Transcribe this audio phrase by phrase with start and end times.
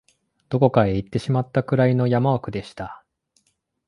[0.49, 3.05] どこかへ行ってしまったくらいの山奥でした